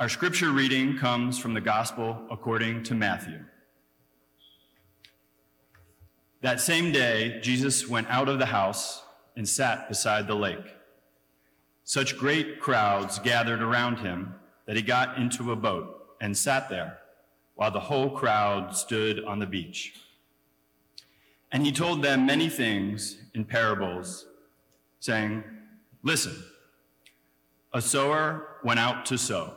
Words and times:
Our 0.00 0.08
scripture 0.08 0.50
reading 0.50 0.96
comes 0.96 1.38
from 1.38 1.52
the 1.52 1.60
Gospel 1.60 2.18
according 2.30 2.84
to 2.84 2.94
Matthew. 2.94 3.38
That 6.40 6.58
same 6.58 6.90
day, 6.90 7.38
Jesus 7.42 7.86
went 7.86 8.08
out 8.08 8.26
of 8.26 8.38
the 8.38 8.46
house 8.46 9.02
and 9.36 9.46
sat 9.46 9.90
beside 9.90 10.26
the 10.26 10.34
lake. 10.34 10.74
Such 11.84 12.16
great 12.16 12.60
crowds 12.60 13.18
gathered 13.18 13.60
around 13.60 13.98
him 13.98 14.36
that 14.64 14.74
he 14.74 14.80
got 14.80 15.18
into 15.18 15.52
a 15.52 15.56
boat 15.56 16.16
and 16.18 16.34
sat 16.34 16.70
there 16.70 17.00
while 17.56 17.70
the 17.70 17.80
whole 17.80 18.08
crowd 18.08 18.74
stood 18.74 19.22
on 19.24 19.38
the 19.38 19.44
beach. 19.44 19.92
And 21.52 21.66
he 21.66 21.72
told 21.72 22.02
them 22.02 22.24
many 22.24 22.48
things 22.48 23.18
in 23.34 23.44
parables, 23.44 24.24
saying, 24.98 25.44
Listen, 26.02 26.42
a 27.74 27.82
sower 27.82 28.56
went 28.64 28.80
out 28.80 29.04
to 29.04 29.18
sow. 29.18 29.56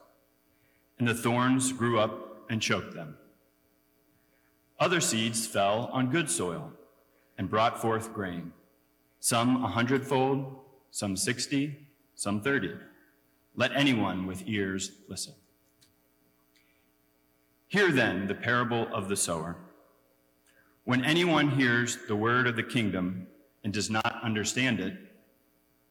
and 1.01 1.07
the 1.07 1.15
thorns 1.15 1.71
grew 1.71 1.99
up 1.99 2.43
and 2.47 2.61
choked 2.61 2.93
them. 2.93 3.17
Other 4.79 5.01
seeds 5.01 5.47
fell 5.47 5.89
on 5.91 6.11
good 6.11 6.29
soil 6.29 6.73
and 7.39 7.49
brought 7.49 7.81
forth 7.81 8.13
grain, 8.13 8.53
some 9.19 9.65
a 9.65 9.67
hundredfold, 9.67 10.59
some 10.91 11.17
sixty, 11.17 11.87
some 12.13 12.39
thirty. 12.39 12.75
Let 13.55 13.75
anyone 13.75 14.27
with 14.27 14.43
ears 14.45 14.91
listen. 15.07 15.33
Hear 17.67 17.91
then 17.91 18.27
the 18.27 18.35
parable 18.35 18.87
of 18.93 19.09
the 19.09 19.17
sower. 19.17 19.57
When 20.83 21.03
anyone 21.03 21.49
hears 21.49 21.97
the 22.07 22.15
word 22.15 22.45
of 22.45 22.55
the 22.55 22.61
kingdom 22.61 23.25
and 23.63 23.73
does 23.73 23.89
not 23.89 24.19
understand 24.21 24.79
it, 24.79 24.93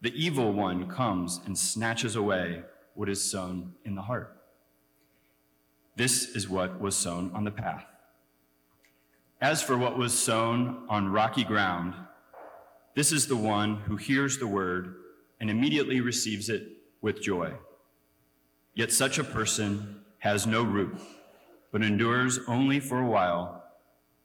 the 0.02 0.14
evil 0.14 0.52
one 0.52 0.88
comes 0.88 1.40
and 1.46 1.58
snatches 1.58 2.14
away 2.14 2.62
what 2.94 3.08
is 3.08 3.28
sown 3.28 3.72
in 3.84 3.96
the 3.96 4.02
heart. 4.02 4.36
This 6.00 6.34
is 6.34 6.48
what 6.48 6.80
was 6.80 6.96
sown 6.96 7.30
on 7.34 7.44
the 7.44 7.50
path. 7.50 7.84
As 9.38 9.62
for 9.62 9.76
what 9.76 9.98
was 9.98 10.18
sown 10.18 10.86
on 10.88 11.12
rocky 11.12 11.44
ground, 11.44 11.92
this 12.96 13.12
is 13.12 13.26
the 13.26 13.36
one 13.36 13.76
who 13.76 13.96
hears 13.96 14.38
the 14.38 14.46
word 14.46 14.94
and 15.40 15.50
immediately 15.50 16.00
receives 16.00 16.48
it 16.48 16.68
with 17.02 17.20
joy. 17.20 17.52
Yet 18.72 18.92
such 18.92 19.18
a 19.18 19.24
person 19.24 20.00
has 20.20 20.46
no 20.46 20.62
root, 20.62 20.98
but 21.70 21.82
endures 21.82 22.38
only 22.48 22.80
for 22.80 22.98
a 22.98 23.06
while, 23.06 23.62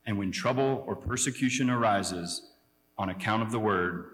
and 0.06 0.18
when 0.18 0.32
trouble 0.32 0.86
or 0.88 0.96
persecution 0.96 1.70
arises 1.70 2.54
on 2.98 3.10
account 3.10 3.44
of 3.44 3.52
the 3.52 3.60
word, 3.60 4.12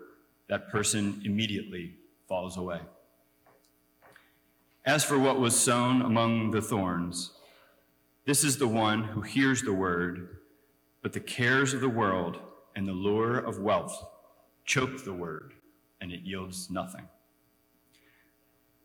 that 0.50 0.70
person 0.70 1.22
immediately 1.23 1.94
falls 2.28 2.58
away. 2.58 2.80
As 4.84 5.03
for 5.03 5.20
what 5.20 5.40
was 5.40 5.56
sown 5.56 6.02
among 6.02 6.50
the 6.50 6.62
thorns, 6.64 7.34
this 8.26 8.44
is 8.44 8.58
the 8.58 8.68
one 8.68 9.04
who 9.04 9.22
hears 9.22 9.62
the 9.62 9.74
word, 9.74 10.38
but 11.02 11.14
the 11.14 11.20
cares 11.20 11.74
of 11.74 11.82
the 11.82 11.90
world 11.90 12.40
and 12.76 12.88
the 12.88 12.94
lure 12.94 13.38
of 13.38 13.59
wealth 13.59 14.06
choke 14.64 15.04
the 15.04 15.14
word, 15.14 15.54
and 16.00 16.12
it 16.12 16.22
yields 16.22 16.70
nothing. 16.70 17.08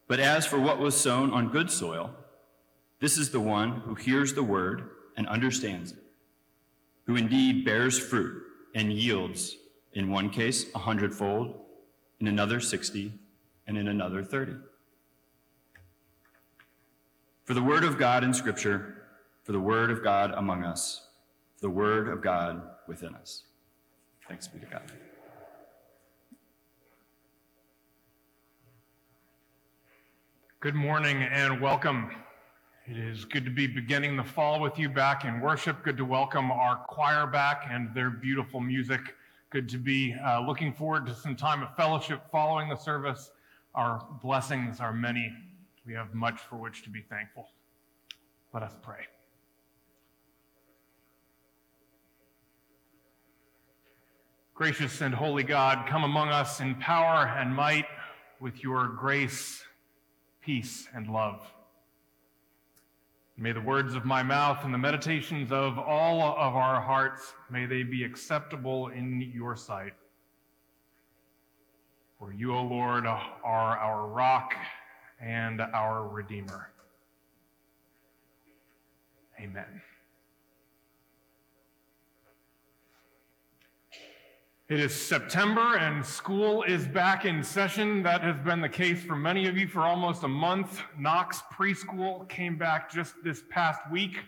But 0.09 0.21
as 0.21 0.47
for 0.47 0.59
what 0.59 0.79
was 0.79 0.97
sown 0.97 1.33
on 1.33 1.51
good 1.51 1.71
soil, 1.71 2.11
this 3.01 3.19
is 3.19 3.31
the 3.31 3.41
one 3.41 3.81
who 3.81 3.95
hears 3.95 4.33
the 4.33 4.43
word 4.43 4.91
and 5.17 5.29
understands 5.29 5.93
it, 5.93 6.03
who 7.05 7.17
indeed 7.17 7.65
bears 7.65 7.99
fruit 7.99 8.43
and 8.75 8.93
yields, 8.93 9.57
in 9.93 10.11
one 10.11 10.31
case, 10.31 10.67
a 10.75 10.79
hundredfold, 10.79 11.61
in 12.21 12.29
another 12.29 12.61
sixty, 12.61 13.13
and 13.67 13.77
in 13.77 13.89
another 13.89 14.23
thirty. 14.25 14.55
For 17.45 17.55
the 17.55 17.63
word 17.63 17.85
of 17.85 17.99
God 17.99 18.25
in 18.25 18.33
Scripture, 18.33 18.96
for 19.47 19.53
the 19.53 19.61
word 19.61 19.93
of 19.93 20.03
God 20.03 20.33
among 20.37 20.65
us, 20.65 21.07
the 21.61 21.71
word 21.71 22.09
of 22.09 22.21
God 22.21 22.63
within 22.89 23.15
us. 23.15 23.45
Thanks 24.29 24.49
be 24.49 24.59
to 24.59 24.67
God. 24.67 24.83
Good 30.59 30.75
morning 30.75 31.23
and 31.23 31.61
welcome. 31.61 32.11
It 32.87 32.97
is 32.97 33.25
good 33.25 33.45
to 33.45 33.53
be 33.53 33.69
beginning 33.69 34.17
the 34.17 34.25
fall 34.25 34.61
with 34.61 34.81
you 34.81 34.89
back 34.89 35.25
in 35.25 35.41
worship. 35.41 35.81
Good 35.85 35.97
to 35.99 36.05
welcome 36.05 36.51
our 36.51 36.79
choir 36.89 37.29
back 37.29 37.69
and 37.71 37.95
their 37.95 38.11
beautiful 38.11 38.59
music. 38.59 39.15
Good 39.51 39.69
to 39.69 39.79
be 39.79 40.13
uh, 40.27 40.41
looking 40.41 40.73
forward 40.73 41.07
to 41.07 41.15
some 41.15 41.37
time 41.37 41.63
of 41.63 41.73
fellowship 41.77 42.21
following 42.33 42.69
the 42.69 42.75
service. 42.75 43.31
Our 43.77 44.05
blessings 44.21 44.81
are 44.81 44.93
many. 44.93 45.33
We 45.87 45.95
have 45.95 46.15
much 46.15 46.41
for 46.41 46.57
which 46.57 46.83
to 46.83 46.91
be 46.91 47.03
thankful. 47.03 47.47
Let 48.53 48.65
us 48.65 48.75
pray. 48.83 49.07
Gracious 54.57 55.03
and 55.03 55.15
holy 55.15 55.43
God, 55.43 55.87
come 55.87 56.03
among 56.03 56.31
us 56.31 56.61
in 56.61 56.75
power 56.77 57.29
and 57.29 57.55
might 57.55 57.85
with 58.41 58.63
your 58.63 58.89
grace, 58.89 59.63
peace, 60.41 60.89
and 60.95 61.09
love. 61.09 61.43
May 63.37 63.53
the 63.53 63.61
words 63.61 63.95
of 63.95 64.07
my 64.07 64.23
mouth 64.23 64.65
and 64.65 64.73
the 64.73 64.79
meditations 64.79 65.53
of 65.53 65.79
all 65.79 66.23
of 66.23 66.57
our 66.57 66.81
hearts, 66.81 67.35
may 67.51 67.67
they 67.67 67.83
be 67.83 68.03
acceptable 68.03 68.89
in 68.89 69.31
your 69.35 69.57
sight. 69.57 69.93
For 72.19 72.33
you, 72.33 72.55
O 72.55 72.63
Lord, 72.63 73.05
are 73.05 73.77
our 73.77 74.07
rock 74.07 74.55
and 75.21 75.61
our 75.61 76.09
Redeemer. 76.09 76.71
Amen. 79.39 79.83
It 84.69 84.81
is 84.81 84.93
September 84.93 85.77
and 85.77 86.05
school 86.05 86.65
is 86.65 86.89
back 86.89 87.25
in 87.25 87.45
session. 87.45 88.03
That 88.03 88.23
has 88.23 88.37
been 88.39 88.61
the 88.61 88.69
case 88.69 89.01
for 89.01 89.15
many 89.15 89.47
of 89.47 89.57
you 89.57 89.69
for 89.69 89.83
almost 89.83 90.25
a 90.25 90.29
month. 90.29 90.83
Knox 90.99 91.41
Preschool 91.55 92.29
came 92.29 92.59
back 92.59 92.91
just 92.91 93.15
this 93.23 93.45
past 93.49 93.81
week. 93.93 94.25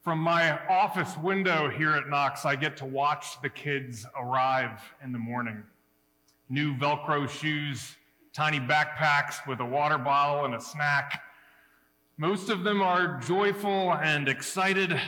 From 0.00 0.18
my 0.18 0.66
office 0.66 1.14
window 1.18 1.68
here 1.68 1.92
at 1.92 2.08
Knox, 2.08 2.46
I 2.46 2.56
get 2.56 2.78
to 2.78 2.86
watch 2.86 3.38
the 3.42 3.50
kids 3.50 4.06
arrive 4.18 4.80
in 5.04 5.12
the 5.12 5.18
morning. 5.18 5.62
New 6.48 6.74
Velcro 6.76 7.28
shoes, 7.28 7.96
tiny 8.32 8.60
backpacks 8.60 9.46
with 9.46 9.60
a 9.60 9.66
water 9.66 9.98
bottle 9.98 10.46
and 10.46 10.54
a 10.54 10.60
snack. 10.60 11.20
Most 12.16 12.48
of 12.48 12.64
them 12.64 12.80
are 12.80 13.20
joyful 13.20 13.92
and 13.92 14.26
excited. 14.26 14.98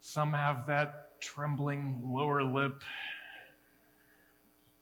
Some 0.00 0.32
have 0.32 0.66
that 0.66 1.20
trembling 1.20 2.02
lower 2.04 2.42
lip 2.42 2.82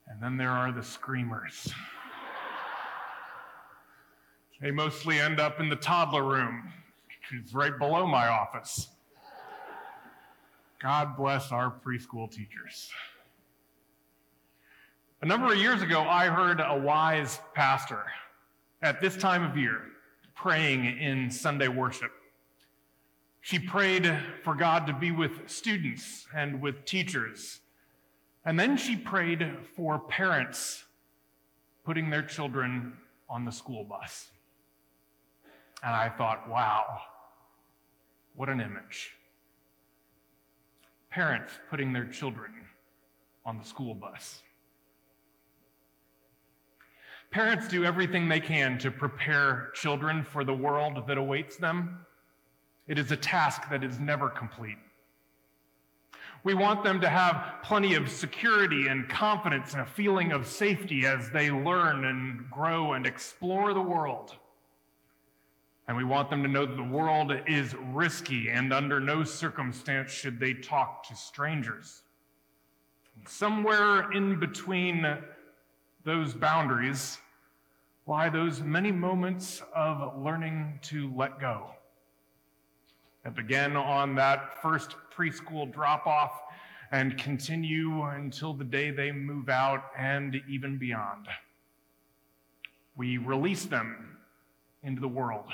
and 0.09 0.21
then 0.21 0.37
there 0.37 0.51
are 0.51 0.71
the 0.71 0.83
screamers. 0.83 1.71
They 4.61 4.71
mostly 4.71 5.19
end 5.19 5.39
up 5.39 5.59
in 5.59 5.69
the 5.69 5.75
toddler 5.75 6.23
room, 6.23 6.73
which 7.07 7.41
is 7.41 7.53
right 7.53 7.77
below 7.77 8.05
my 8.05 8.27
office. 8.27 8.89
God 10.81 11.15
bless 11.15 11.51
our 11.51 11.71
preschool 11.71 12.29
teachers. 12.29 12.89
A 15.21 15.25
number 15.25 15.51
of 15.51 15.57
years 15.57 15.81
ago, 15.81 16.01
I 16.01 16.27
heard 16.27 16.61
a 16.65 16.77
wise 16.77 17.39
pastor 17.53 18.05
at 18.81 19.01
this 19.01 19.15
time 19.15 19.43
of 19.43 19.57
year 19.57 19.81
praying 20.35 20.85
in 20.85 21.29
Sunday 21.29 21.67
worship. 21.67 22.11
She 23.41 23.59
prayed 23.59 24.17
for 24.43 24.55
God 24.55 24.87
to 24.87 24.93
be 24.93 25.11
with 25.11 25.49
students 25.49 26.27
and 26.33 26.61
with 26.61 26.85
teachers 26.85 27.59
and 28.49 28.59
then 28.59 28.75
she 28.77 28.95
prayed 28.95 29.47
for 29.75 29.99
parents 29.99 30.83
putting 31.85 32.09
their 32.09 32.23
children 32.23 32.93
on 33.29 33.45
the 33.45 33.51
school 33.51 33.83
bus. 33.83 34.29
And 35.83 35.95
I 35.95 36.09
thought, 36.09 36.49
wow, 36.49 36.99
what 38.33 38.49
an 38.49 38.59
image. 38.59 39.11
Parents 41.11 41.53
putting 41.69 41.93
their 41.93 42.07
children 42.07 42.51
on 43.45 43.59
the 43.59 43.63
school 43.63 43.93
bus. 43.93 44.41
Parents 47.29 47.67
do 47.67 47.85
everything 47.85 48.27
they 48.27 48.39
can 48.39 48.79
to 48.79 48.89
prepare 48.89 49.69
children 49.75 50.23
for 50.23 50.43
the 50.43 50.55
world 50.55 51.05
that 51.05 51.19
awaits 51.19 51.55
them. 51.57 51.99
It 52.87 52.97
is 52.97 53.11
a 53.11 53.15
task 53.15 53.69
that 53.69 53.83
is 53.83 53.99
never 53.99 54.27
complete. 54.27 54.79
We 56.43 56.53
want 56.53 56.83
them 56.83 57.01
to 57.01 57.09
have 57.09 57.61
plenty 57.63 57.95
of 57.95 58.09
security 58.09 58.87
and 58.87 59.09
confidence 59.09 59.73
and 59.73 59.81
a 59.81 59.85
feeling 59.85 60.31
of 60.31 60.47
safety 60.47 61.05
as 61.05 61.29
they 61.31 61.51
learn 61.51 62.05
and 62.05 62.49
grow 62.49 62.93
and 62.93 63.05
explore 63.05 63.73
the 63.73 63.81
world. 63.81 64.35
And 65.87 65.97
we 65.97 66.03
want 66.03 66.29
them 66.29 66.43
to 66.43 66.49
know 66.49 66.65
that 66.65 66.77
the 66.77 66.83
world 66.83 67.33
is 67.47 67.75
risky 67.93 68.49
and 68.49 68.71
under 68.71 68.99
no 68.99 69.23
circumstance 69.23 70.11
should 70.11 70.39
they 70.39 70.53
talk 70.53 71.07
to 71.07 71.15
strangers. 71.15 72.03
Somewhere 73.27 74.11
in 74.11 74.39
between 74.39 75.05
those 76.05 76.33
boundaries 76.33 77.17
lie 78.07 78.29
those 78.29 78.61
many 78.61 78.91
moments 78.91 79.61
of 79.75 80.23
learning 80.23 80.79
to 80.83 81.13
let 81.15 81.39
go. 81.39 81.71
That 83.23 83.35
begin 83.35 83.75
on 83.75 84.15
that 84.15 84.61
first 84.61 84.95
preschool 85.15 85.71
drop 85.71 86.07
off 86.07 86.41
and 86.91 87.17
continue 87.17 88.03
until 88.03 88.53
the 88.53 88.63
day 88.63 88.91
they 88.91 89.11
move 89.11 89.49
out 89.49 89.83
and 89.97 90.41
even 90.49 90.77
beyond. 90.77 91.27
We 92.95 93.17
release 93.17 93.65
them 93.65 94.17
into 94.83 95.01
the 95.01 95.07
world. 95.07 95.51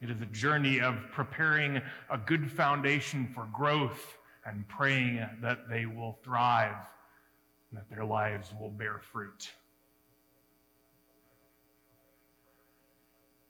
It 0.00 0.10
is 0.10 0.20
a 0.20 0.26
journey 0.26 0.80
of 0.80 0.96
preparing 1.12 1.80
a 2.10 2.18
good 2.18 2.50
foundation 2.50 3.30
for 3.34 3.48
growth 3.52 4.16
and 4.44 4.66
praying 4.66 5.24
that 5.42 5.68
they 5.68 5.86
will 5.86 6.18
thrive 6.24 6.76
and 7.70 7.78
that 7.78 7.88
their 7.90 8.04
lives 8.04 8.52
will 8.58 8.70
bear 8.70 9.00
fruit. 9.12 9.52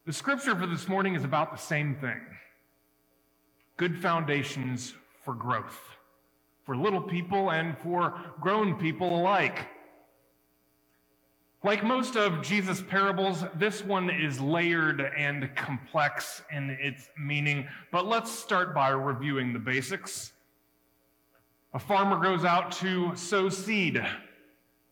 The 0.07 0.13
scripture 0.13 0.57
for 0.57 0.67
this 0.67 0.89
morning 0.89 1.15
is 1.15 1.25
about 1.25 1.53
the 1.53 1.59
same 1.59 1.95
thing 1.95 2.21
good 3.81 3.97
foundations 3.97 4.93
for 5.25 5.33
growth, 5.33 5.97
for 6.67 6.77
little 6.77 7.01
people 7.01 7.51
and 7.51 7.79
for 7.79 8.21
grown 8.39 8.75
people 8.75 9.19
alike. 9.19 9.69
Like 11.65 11.83
most 11.83 12.15
of 12.15 12.43
Jesus' 12.43 12.83
parables, 12.83 13.43
this 13.55 13.83
one 13.83 14.11
is 14.11 14.39
layered 14.39 15.01
and 15.17 15.57
complex 15.57 16.43
in 16.55 16.77
its 16.79 17.09
meaning, 17.19 17.67
but 17.91 18.07
let's 18.07 18.31
start 18.31 18.75
by 18.75 18.91
reviewing 18.91 19.55
the 19.55 19.59
basics. 19.59 20.35
A 21.73 21.79
farmer 21.79 22.23
goes 22.23 22.45
out 22.45 22.73
to 22.73 23.17
sow 23.17 23.49
seed. 23.49 24.05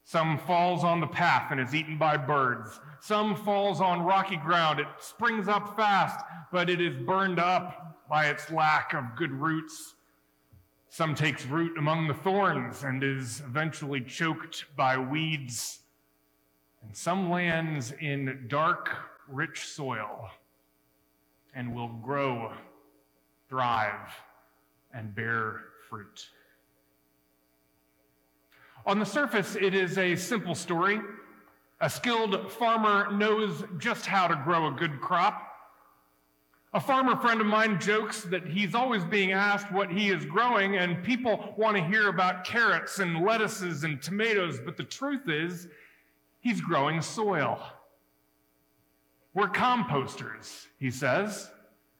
Some 0.08 0.38
falls 0.38 0.84
on 0.84 1.00
the 1.00 1.06
path 1.06 1.50
and 1.50 1.60
is 1.60 1.74
eaten 1.74 1.98
by 1.98 2.16
birds. 2.16 2.80
Some 2.98 3.36
falls 3.36 3.82
on 3.82 4.00
rocky 4.00 4.38
ground. 4.38 4.80
It 4.80 4.86
springs 4.98 5.48
up 5.48 5.76
fast, 5.76 6.24
but 6.50 6.70
it 6.70 6.80
is 6.80 6.96
burned 7.04 7.38
up 7.38 8.06
by 8.08 8.28
its 8.28 8.50
lack 8.50 8.94
of 8.94 9.04
good 9.18 9.32
roots. 9.32 9.96
Some 10.88 11.14
takes 11.14 11.44
root 11.44 11.76
among 11.76 12.08
the 12.08 12.14
thorns 12.14 12.84
and 12.84 13.04
is 13.04 13.40
eventually 13.40 14.00
choked 14.00 14.64
by 14.78 14.96
weeds. 14.96 15.80
And 16.82 16.96
some 16.96 17.28
lands 17.28 17.92
in 18.00 18.46
dark, 18.48 18.88
rich 19.28 19.66
soil 19.66 20.30
and 21.52 21.74
will 21.74 21.88
grow, 21.88 22.54
thrive, 23.50 24.08
and 24.94 25.14
bear 25.14 25.64
fruit. 25.90 26.30
On 28.88 28.98
the 28.98 29.04
surface, 29.04 29.54
it 29.54 29.74
is 29.74 29.98
a 29.98 30.16
simple 30.16 30.54
story. 30.54 30.98
A 31.82 31.90
skilled 31.90 32.50
farmer 32.50 33.12
knows 33.12 33.62
just 33.76 34.06
how 34.06 34.26
to 34.26 34.34
grow 34.34 34.68
a 34.68 34.70
good 34.70 34.98
crop. 35.02 35.46
A 36.72 36.80
farmer 36.80 37.14
friend 37.14 37.38
of 37.38 37.46
mine 37.46 37.78
jokes 37.80 38.22
that 38.22 38.46
he's 38.46 38.74
always 38.74 39.04
being 39.04 39.32
asked 39.32 39.70
what 39.70 39.90
he 39.90 40.08
is 40.08 40.24
growing, 40.24 40.78
and 40.78 41.04
people 41.04 41.52
want 41.58 41.76
to 41.76 41.84
hear 41.84 42.08
about 42.08 42.44
carrots 42.44 42.98
and 42.98 43.22
lettuces 43.22 43.84
and 43.84 44.00
tomatoes, 44.00 44.58
but 44.64 44.78
the 44.78 44.84
truth 44.84 45.28
is, 45.28 45.68
he's 46.40 46.62
growing 46.62 47.02
soil. 47.02 47.60
We're 49.34 49.48
composters, 49.48 50.64
he 50.80 50.90
says, 50.90 51.50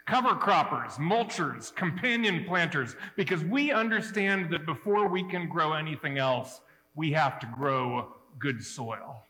cover 0.07 0.31
croppers, 0.31 0.93
mulchers, 0.93 1.75
companion 1.75 2.47
planters, 2.47 2.97
because 3.15 3.45
we 3.45 3.73
understand 3.73 4.51
that 4.53 4.65
before 4.65 5.07
we 5.07 5.23
can 5.23 5.51
grow 5.51 5.75
anything 5.75 6.17
else, 6.17 6.63
we 6.99 7.13
have 7.13 7.39
to 7.39 7.47
grow 7.47 8.09
good 8.41 8.61
soil. 8.61 9.23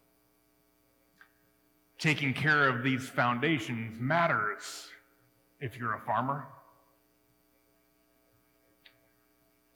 Taking 1.99 2.33
care 2.33 2.67
of 2.67 2.83
these 2.83 3.07
foundations 3.07 4.01
matters 4.01 4.89
if 5.61 5.77
you're 5.77 5.95
a 5.95 6.01
farmer. 6.01 6.47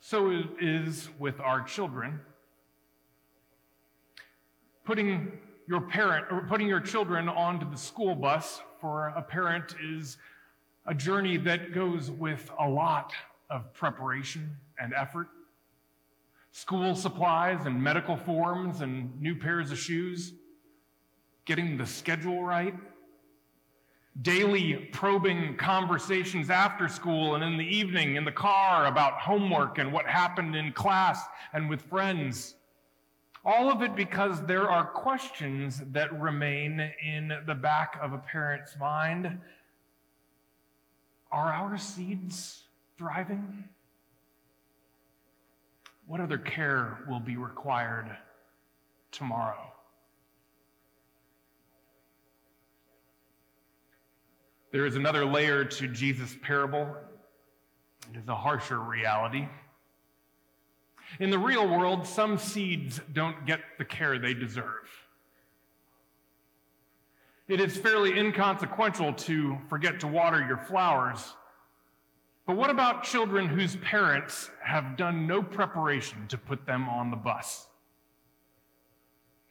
So 0.01 0.31
it 0.31 0.47
is 0.59 1.11
with 1.19 1.39
our 1.39 1.61
children. 1.61 2.21
Putting 4.87 5.39
your 5.69 5.83
parent 5.83 6.25
or 6.31 6.47
putting 6.49 6.69
your 6.69 6.81
children 6.81 7.29
onto 7.29 7.71
the 7.71 7.77
school 7.77 8.15
bus 8.15 8.63
for 8.81 9.09
a 9.09 9.21
parent 9.21 9.75
is 9.85 10.17
a 10.87 10.95
journey 10.95 11.37
that 11.37 11.75
goes 11.75 12.11
with 12.11 12.51
a 12.59 12.67
lot 12.67 13.13
of 13.51 13.71
preparation 13.75 14.57
and 14.79 14.95
effort. 14.95 15.29
School 16.53 16.95
supplies 16.95 17.65
and 17.65 17.83
medical 17.83 18.17
forms 18.17 18.83
and 18.83 19.19
new 19.21 19.35
pairs 19.35 19.73
of 19.73 19.79
shoes, 19.79 20.35
getting 21.47 21.79
the 21.79 21.87
schedule 21.87 22.45
right, 22.45 22.75
daily 24.21 24.91
probing 24.93 25.57
conversations 25.57 26.51
after 26.51 26.89
school 26.89 27.35
and 27.35 27.43
in 27.43 27.57
the 27.57 27.65
evening 27.65 28.17
in 28.17 28.27
the 28.27 28.33
car 28.33 28.85
about 28.85 29.15
homework 29.15 29.79
and 29.79 29.91
what 29.91 30.07
happened 30.07 30.55
in 30.55 30.73
class 30.73 31.25
and 31.55 31.71
with 31.71 31.81
friends. 31.81 32.55
All 33.47 33.73
of 33.73 33.81
it 33.81 33.97
because 33.97 34.45
there 34.45 34.71
are 34.71 34.85
questions 34.85 35.81
that 35.93 36.13
remain 36.21 36.93
in 37.03 37.33
the 37.47 37.55
back 37.55 37.99
of 38.03 38.13
a 38.13 38.19
parent's 38.19 38.77
mind. 38.79 39.41
Are 41.33 41.51
our 41.51 41.79
seeds 41.79 42.65
thriving? 42.99 43.65
What 46.07 46.21
other 46.21 46.39
care 46.39 47.05
will 47.09 47.21
be 47.21 47.37
required 47.37 48.17
tomorrow? 49.11 49.73
There 54.73 54.87
is 54.87 54.97
another 54.97 55.25
layer 55.25 55.65
to 55.65 55.89
Jesus' 55.89 56.35
parable. 56.43 56.97
It 58.13 58.19
is 58.19 58.29
a 58.29 58.35
harsher 58.35 58.79
reality. 58.79 59.47
In 61.21 61.31
the 61.31 61.39
real 61.39 61.69
world, 61.69 62.07
some 62.07 62.39
seeds 62.39 63.01
don't 63.13 63.45
get 63.47 63.61
the 63.79 63.85
care 63.85 64.19
they 64.19 64.33
deserve. 64.33 64.89
It 67.49 67.61
is 67.61 67.77
fairly 67.77 68.19
inconsequential 68.19 69.13
to 69.13 69.59
forget 69.69 70.01
to 70.01 70.07
water 70.07 70.43
your 70.47 70.57
flowers. 70.57 71.35
But 72.53 72.59
what 72.59 72.69
about 72.69 73.03
children 73.03 73.49
whose 73.49 73.77
parents 73.77 74.51
have 74.63 74.99
done 74.99 75.27
no 75.27 75.43
preparation 75.43 76.27
to 76.29 76.37
put 76.37 76.67
them 76.67 76.87
on 76.87 77.11
the 77.11 77.17
bus? 77.17 77.67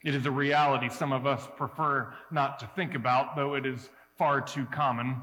It 0.04 0.14
is 0.14 0.24
a 0.24 0.30
reality 0.30 0.88
some 0.88 1.12
of 1.12 1.26
us 1.26 1.48
prefer 1.56 2.14
not 2.30 2.60
to 2.60 2.70
think 2.76 2.94
about, 2.94 3.34
though 3.34 3.54
it 3.54 3.66
is 3.66 3.90
far 4.16 4.40
too 4.40 4.66
common. 4.66 5.16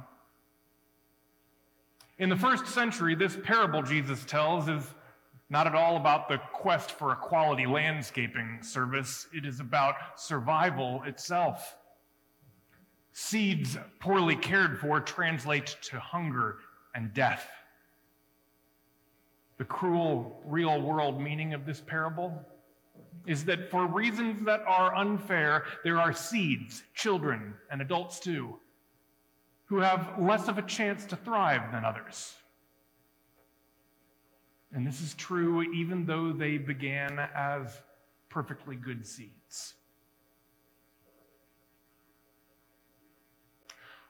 In 2.17 2.27
the 2.27 2.35
first 2.35 2.67
century, 2.67 3.15
this 3.15 3.37
parable 3.45 3.81
Jesus 3.81 4.25
tells 4.25 4.67
is 4.67 4.83
not 5.49 5.65
at 5.65 5.73
all 5.73 5.95
about 5.95 6.27
the 6.27 6.39
quest 6.51 6.91
for 6.91 7.13
a 7.13 7.15
quality 7.15 7.65
landscaping 7.65 8.59
service, 8.61 9.25
it 9.33 9.45
is 9.45 9.61
about 9.61 9.95
survival 10.17 11.01
itself. 11.03 11.77
Seeds 13.13 13.77
poorly 14.01 14.35
cared 14.35 14.77
for 14.81 14.99
translate 14.99 15.77
to 15.83 15.97
hunger 15.97 16.57
and 16.93 17.13
death. 17.13 17.49
The 19.59 19.65
cruel, 19.65 20.41
real 20.45 20.81
world 20.81 21.21
meaning 21.21 21.53
of 21.53 21.65
this 21.65 21.81
parable 21.81 22.45
is 23.27 23.43
that 23.45 23.69
for 23.69 23.85
reasons 23.85 24.41
that 24.45 24.61
are 24.65 24.95
unfair, 24.95 25.65
there 25.83 25.99
are 25.99 26.13
seeds, 26.13 26.81
children, 26.95 27.53
and 27.69 27.81
adults 27.81 28.21
too, 28.21 28.57
who 29.65 29.79
have 29.79 30.13
less 30.17 30.47
of 30.47 30.57
a 30.57 30.61
chance 30.61 31.05
to 31.07 31.17
thrive 31.17 31.73
than 31.73 31.83
others. 31.83 32.33
And 34.71 34.87
this 34.87 35.01
is 35.01 35.13
true 35.15 35.61
even 35.73 36.05
though 36.05 36.31
they 36.31 36.57
began 36.57 37.19
as 37.35 37.81
perfectly 38.29 38.77
good 38.77 39.05
seeds. 39.05 39.73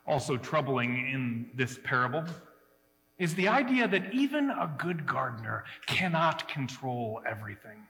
Also 0.05 0.37
troubling 0.37 1.09
in 1.09 1.49
this 1.55 1.79
parable 1.83 2.23
is 3.19 3.35
the 3.35 3.49
idea 3.49 3.87
that 3.87 4.13
even 4.13 4.49
a 4.49 4.73
good 4.77 5.05
gardener 5.05 5.65
cannot 5.85 6.47
control 6.47 7.21
everything. 7.27 7.83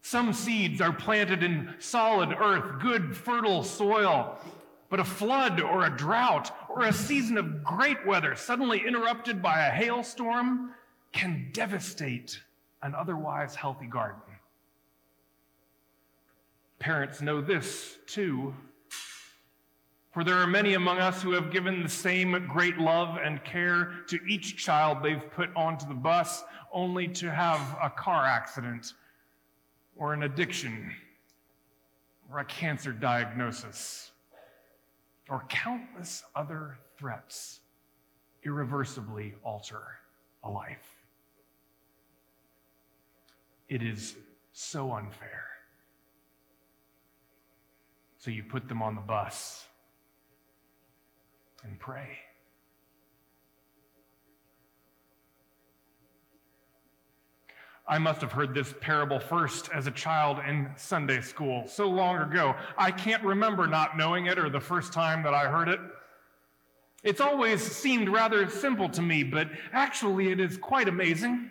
Some 0.00 0.32
seeds 0.32 0.80
are 0.80 0.92
planted 0.92 1.42
in 1.42 1.74
solid 1.78 2.32
earth, 2.32 2.80
good, 2.80 3.14
fertile 3.14 3.62
soil. 3.62 4.38
But 4.88 5.00
a 5.00 5.04
flood 5.04 5.60
or 5.60 5.84
a 5.84 5.96
drought 5.96 6.56
or 6.68 6.84
a 6.84 6.92
season 6.92 7.36
of 7.36 7.62
great 7.62 8.06
weather 8.06 8.36
suddenly 8.36 8.86
interrupted 8.86 9.42
by 9.42 9.66
a 9.66 9.70
hailstorm 9.70 10.70
can 11.12 11.50
devastate 11.52 12.40
an 12.82 12.94
otherwise 12.94 13.56
healthy 13.56 13.86
garden. 13.86 14.20
Parents 16.78 17.20
know 17.20 17.40
this 17.40 17.96
too, 18.06 18.54
for 20.16 20.24
there 20.24 20.38
are 20.38 20.46
many 20.46 20.72
among 20.72 20.96
us 20.96 21.20
who 21.20 21.32
have 21.32 21.50
given 21.50 21.82
the 21.82 21.88
same 21.90 22.46
great 22.48 22.78
love 22.78 23.18
and 23.22 23.44
care 23.44 23.92
to 24.06 24.18
each 24.26 24.56
child 24.56 25.02
they've 25.02 25.30
put 25.32 25.54
onto 25.54 25.86
the 25.86 25.92
bus, 25.92 26.42
only 26.72 27.06
to 27.06 27.30
have 27.30 27.60
a 27.82 27.90
car 27.90 28.24
accident 28.24 28.94
or 29.94 30.14
an 30.14 30.22
addiction 30.22 30.90
or 32.30 32.38
a 32.38 32.46
cancer 32.46 32.92
diagnosis 32.92 34.12
or 35.28 35.44
countless 35.50 36.24
other 36.34 36.78
threats 36.96 37.60
irreversibly 38.42 39.34
alter 39.44 39.82
a 40.44 40.50
life. 40.50 40.94
It 43.68 43.82
is 43.82 44.16
so 44.54 44.92
unfair. 44.92 45.44
So 48.16 48.30
you 48.30 48.42
put 48.42 48.66
them 48.66 48.80
on 48.80 48.94
the 48.94 49.02
bus 49.02 49.66
and 51.66 51.78
pray. 51.78 52.18
I 57.88 57.98
must 57.98 58.20
have 58.20 58.32
heard 58.32 58.52
this 58.52 58.74
parable 58.80 59.20
first 59.20 59.68
as 59.72 59.86
a 59.86 59.92
child 59.92 60.38
in 60.46 60.68
Sunday 60.76 61.20
school 61.20 61.68
so 61.68 61.88
long 61.88 62.18
ago. 62.18 62.56
I 62.76 62.90
can't 62.90 63.22
remember 63.22 63.68
not 63.68 63.96
knowing 63.96 64.26
it 64.26 64.38
or 64.38 64.50
the 64.50 64.60
first 64.60 64.92
time 64.92 65.22
that 65.22 65.34
I 65.34 65.46
heard 65.46 65.68
it. 65.68 65.78
It's 67.04 67.20
always 67.20 67.62
seemed 67.62 68.08
rather 68.08 68.48
simple 68.50 68.88
to 68.88 69.02
me, 69.02 69.22
but 69.22 69.48
actually 69.72 70.32
it 70.32 70.40
is 70.40 70.58
quite 70.58 70.88
amazing. 70.88 71.48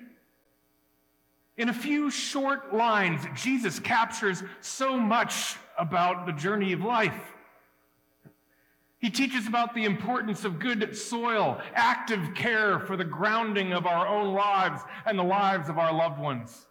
In 1.55 1.69
a 1.69 1.73
few 1.73 2.11
short 2.11 2.73
lines, 2.73 3.21
Jesus 3.33 3.79
captures 3.79 4.43
so 4.59 4.99
much 4.99 5.55
about 5.77 6.25
the 6.25 6.33
journey 6.33 6.73
of 6.73 6.81
life. 6.81 7.33
He 9.05 9.11
teaches 9.11 9.45
about 9.45 9.75
the 9.75 9.85
importance 9.85 10.45
of 10.45 10.57
good 10.57 10.97
soil, 10.97 11.61
active 11.75 12.33
care 12.33 12.79
for 12.79 12.97
the 12.97 13.03
grounding 13.03 13.71
of 13.71 13.85
our 13.85 14.07
own 14.07 14.33
lives 14.33 14.81
and 15.05 15.19
the 15.19 15.23
lives 15.23 15.69
of 15.69 15.77
our 15.77 15.93
loved 15.93 16.19
ones. 16.19 16.65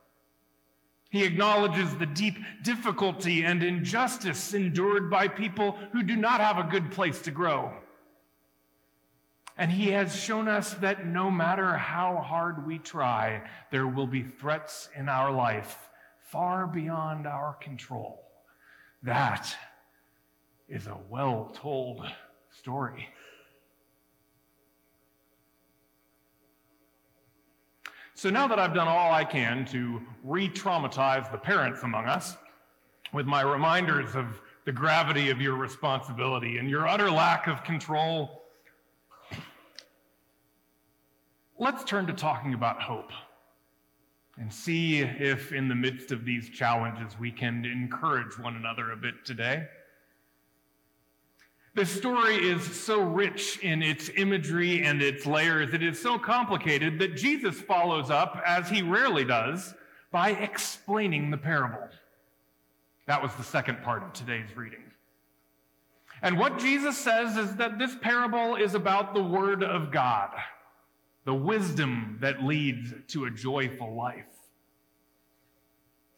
He 1.10 1.22
acknowledges 1.22 1.94
the 1.94 2.06
deep 2.06 2.34
difficulty 2.64 3.44
and 3.44 3.62
injustice 3.62 4.52
endured 4.52 5.08
by 5.08 5.28
people 5.28 5.78
who 5.92 6.02
do 6.02 6.16
not 6.16 6.40
have 6.40 6.58
a 6.58 6.68
good 6.68 6.90
place 6.90 7.22
to 7.22 7.30
grow. 7.30 7.72
And 9.56 9.70
he 9.70 9.90
has 9.90 10.20
shown 10.20 10.48
us 10.48 10.74
that 10.74 11.06
no 11.06 11.30
matter 11.30 11.76
how 11.76 12.16
hard 12.16 12.66
we 12.66 12.78
try, 12.80 13.48
there 13.70 13.86
will 13.86 14.08
be 14.08 14.24
threats 14.24 14.88
in 14.96 15.08
our 15.08 15.30
life 15.30 15.88
far 16.32 16.66
beyond 16.66 17.28
our 17.28 17.52
control. 17.60 18.24
That 19.04 19.56
is 20.74 20.88
a 20.88 20.98
well 21.08 21.52
told 21.54 22.04
story. 22.50 23.08
So 28.14 28.28
now 28.28 28.48
that 28.48 28.58
I've 28.58 28.74
done 28.74 28.88
all 28.88 29.12
I 29.12 29.24
can 29.24 29.64
to 29.66 30.02
re 30.24 30.48
traumatize 30.48 31.30
the 31.30 31.38
parents 31.38 31.82
among 31.84 32.06
us 32.06 32.36
with 33.12 33.26
my 33.26 33.42
reminders 33.42 34.16
of 34.16 34.40
the 34.64 34.72
gravity 34.72 35.30
of 35.30 35.40
your 35.40 35.54
responsibility 35.54 36.58
and 36.58 36.68
your 36.68 36.88
utter 36.88 37.10
lack 37.10 37.46
of 37.46 37.62
control, 37.62 38.42
let's 41.58 41.84
turn 41.84 42.06
to 42.08 42.12
talking 42.12 42.54
about 42.54 42.82
hope 42.82 43.10
and 44.38 44.52
see 44.52 45.00
if, 45.00 45.52
in 45.52 45.68
the 45.68 45.74
midst 45.74 46.10
of 46.10 46.24
these 46.24 46.48
challenges, 46.48 47.16
we 47.20 47.30
can 47.30 47.64
encourage 47.64 48.36
one 48.38 48.56
another 48.56 48.90
a 48.90 48.96
bit 48.96 49.24
today. 49.24 49.68
The 51.74 51.84
story 51.84 52.36
is 52.36 52.62
so 52.62 53.00
rich 53.00 53.58
in 53.58 53.82
its 53.82 54.08
imagery 54.16 54.84
and 54.84 55.02
its 55.02 55.26
layers, 55.26 55.74
it 55.74 55.82
is 55.82 56.00
so 56.00 56.18
complicated 56.18 57.00
that 57.00 57.16
Jesus 57.16 57.60
follows 57.60 58.10
up, 58.10 58.40
as 58.46 58.68
he 58.68 58.80
rarely 58.80 59.24
does, 59.24 59.74
by 60.12 60.30
explaining 60.30 61.32
the 61.32 61.36
parable. 61.36 61.88
That 63.06 63.20
was 63.20 63.34
the 63.34 63.42
second 63.42 63.82
part 63.82 64.04
of 64.04 64.12
today's 64.12 64.56
reading. 64.56 64.84
And 66.22 66.38
what 66.38 66.60
Jesus 66.60 66.96
says 66.96 67.36
is 67.36 67.56
that 67.56 67.76
this 67.78 67.96
parable 68.00 68.54
is 68.54 68.74
about 68.74 69.12
the 69.12 69.22
Word 69.22 69.64
of 69.64 69.90
God, 69.90 70.30
the 71.24 71.34
wisdom 71.34 72.18
that 72.20 72.44
leads 72.44 72.94
to 73.08 73.24
a 73.24 73.30
joyful 73.30 73.96
life. 73.96 74.24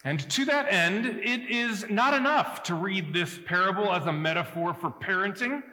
And 0.07 0.21
to 0.31 0.45
that 0.45 0.73
end, 0.73 1.05
it 1.05 1.51
is 1.51 1.91
not 1.91 2.15
enough 2.15 2.63
to 2.63 2.77
read 2.77 3.13
this 3.13 3.41
parable 3.45 3.93
as 3.93 4.07
a 4.07 4.13
metaphor 4.13 4.73
for 4.73 4.89
parenting, 4.89 5.65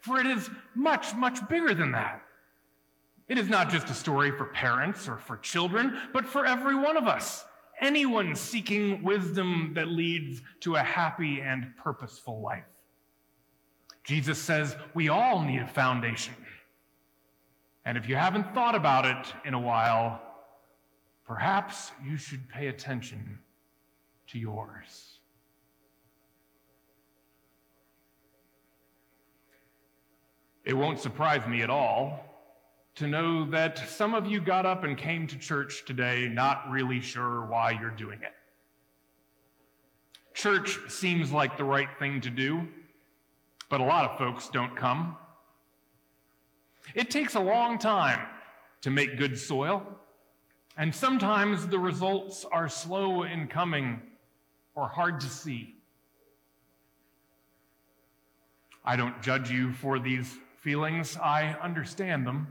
for 0.00 0.18
it 0.18 0.26
is 0.26 0.50
much, 0.74 1.14
much 1.14 1.48
bigger 1.48 1.72
than 1.72 1.92
that. 1.92 2.20
It 3.28 3.38
is 3.38 3.48
not 3.48 3.70
just 3.70 3.88
a 3.88 3.94
story 3.94 4.32
for 4.32 4.46
parents 4.46 5.06
or 5.08 5.18
for 5.18 5.36
children, 5.36 5.96
but 6.12 6.26
for 6.26 6.44
every 6.44 6.74
one 6.74 6.96
of 6.96 7.06
us, 7.06 7.44
anyone 7.80 8.34
seeking 8.34 9.04
wisdom 9.04 9.70
that 9.76 9.86
leads 9.86 10.42
to 10.62 10.74
a 10.74 10.82
happy 10.82 11.40
and 11.40 11.68
purposeful 11.76 12.40
life. 12.40 12.64
Jesus 14.02 14.36
says 14.36 14.76
we 14.94 15.10
all 15.10 15.42
need 15.42 15.62
a 15.62 15.68
foundation. 15.68 16.34
And 17.84 17.96
if 17.96 18.08
you 18.08 18.16
haven't 18.16 18.52
thought 18.52 18.74
about 18.74 19.06
it 19.06 19.32
in 19.44 19.54
a 19.54 19.60
while, 19.60 20.20
perhaps 21.24 21.92
you 22.04 22.16
should 22.16 22.48
pay 22.48 22.66
attention 22.66 23.38
to 24.28 24.38
yours. 24.38 25.18
It 30.64 30.74
won't 30.74 30.98
surprise 30.98 31.46
me 31.46 31.62
at 31.62 31.70
all 31.70 32.24
to 32.96 33.06
know 33.06 33.48
that 33.50 33.78
some 33.88 34.14
of 34.14 34.26
you 34.26 34.40
got 34.40 34.66
up 34.66 34.82
and 34.82 34.98
came 34.98 35.26
to 35.28 35.38
church 35.38 35.84
today 35.84 36.28
not 36.28 36.68
really 36.70 37.00
sure 37.00 37.46
why 37.46 37.70
you're 37.70 37.90
doing 37.90 38.18
it. 38.22 38.32
Church 40.34 40.78
seems 40.88 41.30
like 41.30 41.56
the 41.56 41.64
right 41.64 41.88
thing 41.98 42.20
to 42.22 42.30
do, 42.30 42.66
but 43.68 43.80
a 43.80 43.84
lot 43.84 44.10
of 44.10 44.18
folks 44.18 44.48
don't 44.48 44.74
come. 44.74 45.16
It 46.94 47.10
takes 47.10 47.36
a 47.36 47.40
long 47.40 47.78
time 47.78 48.26
to 48.80 48.90
make 48.90 49.18
good 49.18 49.38
soil, 49.38 49.86
and 50.76 50.94
sometimes 50.94 51.66
the 51.66 51.78
results 51.78 52.44
are 52.50 52.68
slow 52.68 53.22
in 53.22 53.46
coming 53.46 54.00
or 54.76 54.86
hard 54.86 55.18
to 55.20 55.26
see. 55.28 55.74
I 58.84 58.94
don't 58.94 59.20
judge 59.20 59.50
you 59.50 59.72
for 59.72 59.98
these 59.98 60.38
feelings, 60.58 61.16
I 61.16 61.56
understand 61.60 62.24
them. 62.26 62.46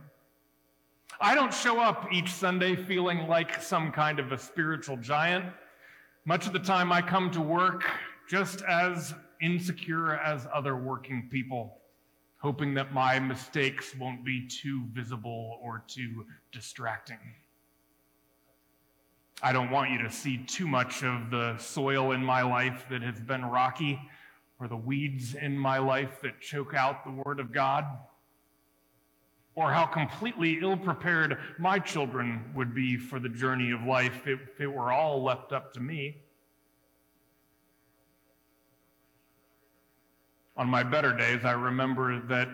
I 1.21 1.33
don't 1.33 1.53
show 1.53 1.79
up 1.79 2.07
each 2.11 2.29
Sunday 2.29 2.75
feeling 2.75 3.27
like 3.27 3.61
some 3.61 3.91
kind 3.91 4.19
of 4.19 4.33
a 4.33 4.37
spiritual 4.37 4.97
giant. 4.97 5.45
Much 6.25 6.45
of 6.45 6.51
the 6.51 6.59
time, 6.59 6.91
I 6.91 7.01
come 7.01 7.31
to 7.31 7.41
work 7.41 7.85
just 8.29 8.63
as 8.63 9.13
insecure 9.41 10.15
as 10.15 10.47
other 10.53 10.75
working 10.75 11.29
people, 11.31 11.77
hoping 12.39 12.73
that 12.73 12.93
my 12.93 13.19
mistakes 13.19 13.95
won't 13.95 14.25
be 14.25 14.47
too 14.47 14.83
visible 14.91 15.59
or 15.61 15.83
too 15.87 16.25
distracting. 16.51 17.19
I 19.41 19.51
don't 19.51 19.69
want 19.69 19.91
you 19.91 20.01
to 20.03 20.11
see 20.11 20.37
too 20.37 20.67
much 20.67 21.03
of 21.03 21.29
the 21.29 21.57
soil 21.57 22.13
in 22.13 22.23
my 22.23 22.41
life 22.41 22.85
that 22.89 23.01
has 23.01 23.19
been 23.19 23.43
rocky 23.43 23.99
or 24.59 24.67
the 24.67 24.77
weeds 24.77 25.35
in 25.35 25.57
my 25.57 25.77
life 25.77 26.21
that 26.23 26.39
choke 26.39 26.73
out 26.73 27.03
the 27.03 27.11
Word 27.11 27.39
of 27.39 27.51
God 27.51 27.85
or 29.55 29.71
how 29.71 29.85
completely 29.85 30.59
ill 30.61 30.77
prepared 30.77 31.37
my 31.57 31.79
children 31.79 32.43
would 32.55 32.73
be 32.73 32.97
for 32.97 33.19
the 33.19 33.29
journey 33.29 33.71
of 33.71 33.83
life 33.83 34.25
if 34.25 34.39
it 34.59 34.67
were 34.67 34.91
all 34.91 35.23
left 35.23 35.51
up 35.51 35.73
to 35.73 35.79
me. 35.79 36.17
On 40.57 40.67
my 40.69 40.83
better 40.83 41.15
days, 41.15 41.43
I 41.43 41.51
remember 41.51 42.21
that 42.27 42.49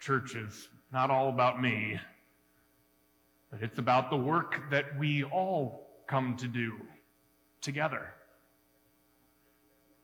church 0.00 0.36
is 0.36 0.68
not 0.92 1.10
all 1.10 1.28
about 1.28 1.60
me, 1.60 1.98
but 3.50 3.62
it's 3.62 3.78
about 3.78 4.10
the 4.10 4.16
work 4.16 4.70
that 4.70 4.96
we 4.98 5.24
all 5.24 5.81
come 6.12 6.36
to 6.36 6.46
do 6.46 6.74
together. 7.62 8.12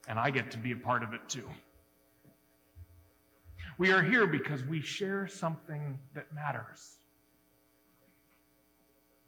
And 0.09 0.19
I 0.19 0.31
get 0.31 0.51
to 0.53 0.57
be 0.57 0.73
a 0.73 0.77
part 0.77 1.03
of 1.03 1.13
it 1.13 1.21
too. 1.29 1.47
We 3.77 3.93
are 3.93 4.01
here 4.01 4.27
because 4.27 4.65
we 4.65 4.81
share 4.81 5.29
something 5.29 5.99
that 6.15 6.33
matters 6.35 6.97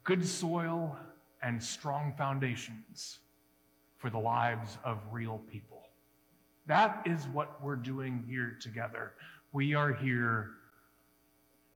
good 0.03 0.25
soil 0.27 0.97
and 1.43 1.61
strong 1.61 2.15
foundations 2.17 3.19
for 3.97 4.09
the 4.09 4.17
lives 4.17 4.79
of 4.83 4.97
real 5.11 5.39
people. 5.51 5.83
That 6.65 7.03
is 7.05 7.27
what 7.27 7.63
we're 7.63 7.75
doing 7.75 8.25
here 8.27 8.57
together. 8.59 9.13
We 9.53 9.75
are 9.75 9.93
here 9.93 10.49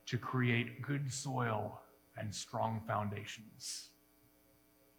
to 0.08 0.18
create 0.18 0.82
good 0.82 1.14
soil 1.14 1.80
and 2.18 2.34
strong 2.34 2.82
foundations 2.88 3.90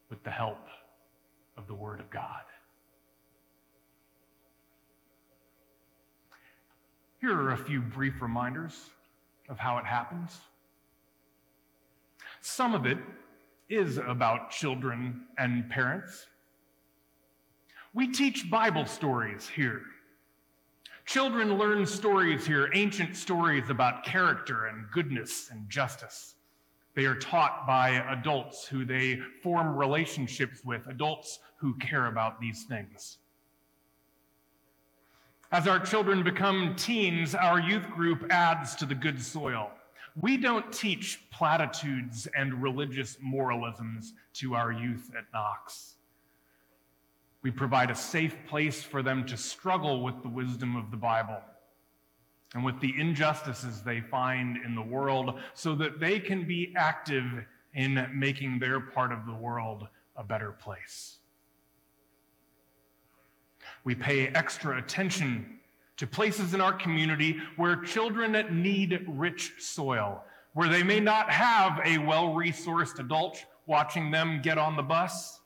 with 0.09 0.23
the 0.23 0.31
help 0.31 0.69
of 1.57 1.67
the 1.67 1.75
Word 1.75 2.01
of 2.01 2.11
God. 2.11 2.43
Here 7.21 7.35
are 7.35 7.53
a 7.53 7.57
few 7.57 7.81
brief 7.81 8.21
reminders 8.23 8.91
of 9.49 9.59
how 9.59 9.79
it 9.79 9.85
happens. 9.85 10.39
Some 12.41 12.75
of 12.75 12.87
it 12.87 12.99
is 13.69 13.99
about 13.99 14.51
children 14.51 15.23
and 15.39 15.69
parents. 15.69 16.27
We 17.93 18.13
teach 18.13 18.49
Bible 18.49 18.87
stories 18.87 19.49
here. 19.49 19.83
Children 21.07 21.59
learn 21.59 21.87
stories 21.87 22.47
here, 22.47 22.71
ancient 22.75 23.17
stories 23.17 23.71
about 23.71 24.05
character 24.05 24.67
and 24.67 24.89
goodness 24.93 25.49
and 25.51 25.69
justice. 25.69 26.36
They 26.97 27.05
are 27.05 27.15
taught 27.15 27.67
by 27.67 27.91
adults 27.91 28.67
who 28.67 28.87
they 28.87 29.21
form 29.43 29.77
relationships 29.77 30.65
with, 30.65 30.81
adults 30.89 31.41
who 31.59 31.75
care 31.75 32.07
about 32.07 32.41
these 32.41 32.65
things. 32.65 33.19
As 35.53 35.69
our 35.69 35.79
children 35.79 36.25
become 36.25 36.75
teens, 36.75 37.35
our 37.35 37.61
youth 37.61 37.89
group 37.91 38.25
adds 38.31 38.75
to 38.77 38.87
the 38.87 38.95
good 38.95 39.23
soil. 39.23 39.71
We 40.19 40.39
don't 40.39 40.73
teach 40.73 41.21
platitudes 41.31 42.27
and 42.35 42.63
religious 42.63 43.19
moralisms 43.21 44.15
to 44.37 44.55
our 44.55 44.73
youth 44.73 45.11
at 45.17 45.25
Knox. 45.35 45.97
We 47.43 47.51
provide 47.51 47.91
a 47.91 47.95
safe 47.95 48.35
place 48.49 48.83
for 48.83 49.03
them 49.03 49.27
to 49.27 49.37
struggle 49.37 50.03
with 50.03 50.23
the 50.23 50.31
wisdom 50.31 50.75
of 50.77 50.91
the 50.91 50.97
Bible 50.97 51.43
and 52.57 52.65
with 52.65 52.81
the 52.81 52.99
injustices 52.99 53.83
they 53.83 54.01
find 54.01 54.57
in 54.65 54.75
the 54.75 54.81
world 54.81 55.39
so 55.53 55.75
that 55.75 56.01
they 56.01 56.19
can 56.19 56.49
be 56.49 56.73
active 56.75 57.45
in 57.75 58.09
making 58.15 58.59
their 58.59 58.81
part 58.81 59.13
of 59.13 59.27
the 59.27 59.35
world 59.35 59.87
a 60.17 60.25
better 60.25 60.53
place. 60.53 61.19
We 63.85 63.95
pay 63.95 64.29
extra 64.29 64.79
attention 64.79 65.59
to 65.99 66.07
places 66.07 66.55
in 66.55 66.63
our 66.63 66.73
community 66.73 67.37
where 67.57 67.77
children 67.77 68.33
need 68.63 69.05
rich 69.07 69.53
soil, 69.59 70.25
where 70.55 70.71
they 70.71 70.83
may 70.83 70.99
not 70.99 71.31
have 71.31 71.79
a 71.85 71.99
well 71.99 72.29
resourced 72.29 72.99
adult 72.99 73.45
watching 73.67 74.11
them 74.11 74.41
get 74.43 74.57
on 74.57 74.77
the 74.77 74.83
bus. 74.83 75.41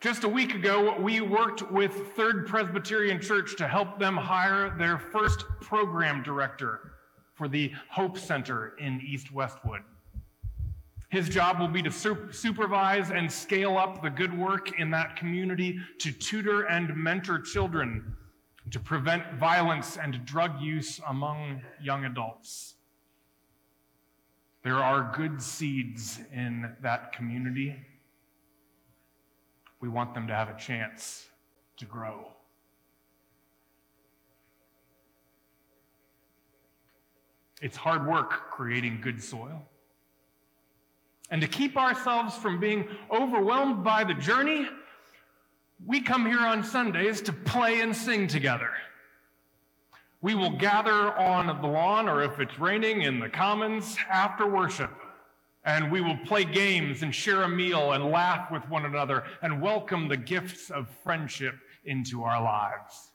Just 0.00 0.24
a 0.24 0.28
week 0.28 0.54
ago, 0.54 0.94
we 1.00 1.22
worked 1.22 1.70
with 1.72 2.14
Third 2.14 2.46
Presbyterian 2.46 3.18
Church 3.18 3.56
to 3.56 3.66
help 3.66 3.98
them 3.98 4.14
hire 4.14 4.76
their 4.76 4.98
first 4.98 5.46
program 5.62 6.22
director 6.22 6.92
for 7.32 7.48
the 7.48 7.72
Hope 7.90 8.18
Center 8.18 8.76
in 8.78 9.00
East 9.00 9.32
Westwood. 9.32 9.80
His 11.08 11.30
job 11.30 11.58
will 11.58 11.68
be 11.68 11.82
to 11.82 11.90
supervise 11.90 13.10
and 13.10 13.30
scale 13.32 13.78
up 13.78 14.02
the 14.02 14.10
good 14.10 14.36
work 14.36 14.78
in 14.78 14.90
that 14.90 15.16
community 15.16 15.78
to 16.00 16.12
tutor 16.12 16.64
and 16.64 16.94
mentor 16.94 17.38
children 17.38 18.16
to 18.72 18.78
prevent 18.78 19.34
violence 19.34 19.96
and 19.96 20.22
drug 20.26 20.60
use 20.60 21.00
among 21.08 21.62
young 21.80 22.04
adults. 22.04 22.74
There 24.62 24.76
are 24.76 25.10
good 25.16 25.40
seeds 25.40 26.20
in 26.34 26.76
that 26.82 27.12
community. 27.12 27.76
We 29.86 29.92
want 29.92 30.14
them 30.14 30.26
to 30.26 30.34
have 30.34 30.48
a 30.48 30.58
chance 30.58 31.26
to 31.76 31.84
grow. 31.84 32.26
It's 37.62 37.76
hard 37.76 38.04
work 38.04 38.50
creating 38.50 38.98
good 39.00 39.22
soil. 39.22 39.64
And 41.30 41.40
to 41.40 41.46
keep 41.46 41.76
ourselves 41.76 42.34
from 42.34 42.58
being 42.58 42.88
overwhelmed 43.12 43.84
by 43.84 44.02
the 44.02 44.14
journey, 44.14 44.66
we 45.86 46.00
come 46.00 46.26
here 46.26 46.40
on 46.40 46.64
Sundays 46.64 47.20
to 47.20 47.32
play 47.32 47.80
and 47.80 47.94
sing 47.94 48.26
together. 48.26 48.70
We 50.20 50.34
will 50.34 50.58
gather 50.58 51.16
on 51.16 51.46
the 51.62 51.68
lawn, 51.68 52.08
or 52.08 52.24
if 52.24 52.40
it's 52.40 52.58
raining, 52.58 53.02
in 53.02 53.20
the 53.20 53.28
commons 53.28 53.96
after 54.10 54.48
worship. 54.48 54.90
And 55.66 55.90
we 55.92 56.00
will 56.00 56.16
play 56.24 56.44
games 56.44 57.02
and 57.02 57.14
share 57.14 57.42
a 57.42 57.48
meal 57.48 57.92
and 57.92 58.10
laugh 58.10 58.50
with 58.50 58.66
one 58.70 58.86
another 58.86 59.24
and 59.42 59.60
welcome 59.60 60.08
the 60.08 60.16
gifts 60.16 60.70
of 60.70 60.88
friendship 61.04 61.56
into 61.84 62.22
our 62.22 62.42
lives. 62.42 63.10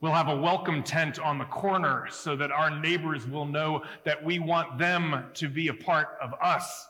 We'll 0.00 0.12
have 0.12 0.28
a 0.28 0.36
welcome 0.36 0.82
tent 0.82 1.18
on 1.18 1.38
the 1.38 1.44
corner 1.46 2.08
so 2.10 2.36
that 2.36 2.50
our 2.50 2.68
neighbors 2.68 3.26
will 3.26 3.46
know 3.46 3.84
that 4.04 4.22
we 4.22 4.38
want 4.40 4.76
them 4.76 5.24
to 5.34 5.48
be 5.48 5.68
a 5.68 5.74
part 5.74 6.08
of 6.20 6.34
us 6.42 6.88